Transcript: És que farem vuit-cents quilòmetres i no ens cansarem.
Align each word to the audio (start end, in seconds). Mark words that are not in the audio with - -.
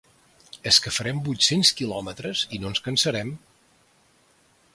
És 0.69 0.79
que 0.85 0.93
farem 0.95 1.19
vuit-cents 1.27 1.73
quilòmetres 1.81 2.43
i 2.59 2.63
no 2.65 2.73
ens 2.73 2.85
cansarem. 2.89 3.35